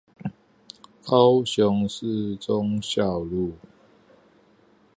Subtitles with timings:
[1.05, 3.53] 高雄市忠孝路